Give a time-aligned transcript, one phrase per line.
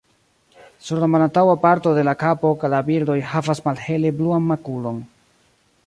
[0.85, 5.03] Sur la malantaŭa parto de la kapo la birdoj havas malhele bluan makulon.